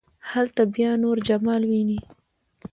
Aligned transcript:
هلته 0.29 0.61
بیا 0.75 0.91
نور 1.03 1.17
جمال 1.27 1.61
ويني. 1.69 1.99